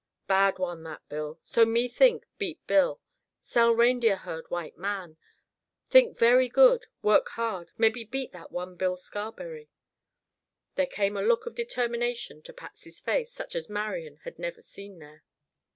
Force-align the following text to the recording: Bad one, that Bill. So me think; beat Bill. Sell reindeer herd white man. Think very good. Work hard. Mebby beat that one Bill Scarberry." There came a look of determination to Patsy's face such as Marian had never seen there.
Bad 0.25 0.57
one, 0.57 0.81
that 0.85 1.07
Bill. 1.09 1.37
So 1.43 1.63
me 1.63 1.87
think; 1.87 2.25
beat 2.39 2.65
Bill. 2.65 2.99
Sell 3.39 3.71
reindeer 3.71 4.15
herd 4.15 4.49
white 4.49 4.75
man. 4.75 5.15
Think 5.91 6.17
very 6.17 6.49
good. 6.49 6.87
Work 7.03 7.29
hard. 7.37 7.71
Mebby 7.77 8.05
beat 8.05 8.31
that 8.31 8.51
one 8.51 8.75
Bill 8.77 8.97
Scarberry." 8.97 9.69
There 10.73 10.87
came 10.87 11.15
a 11.15 11.21
look 11.21 11.45
of 11.45 11.53
determination 11.53 12.41
to 12.41 12.51
Patsy's 12.51 12.99
face 12.99 13.31
such 13.31 13.53
as 13.55 13.69
Marian 13.69 14.17
had 14.23 14.39
never 14.39 14.63
seen 14.63 14.97
there. 14.97 15.23